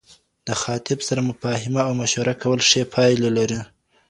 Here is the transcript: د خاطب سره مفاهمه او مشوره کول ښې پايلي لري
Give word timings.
د 0.47 0.49
خاطب 0.61 0.99
سره 1.07 1.21
مفاهمه 1.29 1.81
او 1.87 1.93
مشوره 2.01 2.33
کول 2.41 2.59
ښې 2.69 2.81
پايلي 2.93 3.29
لري 3.37 3.61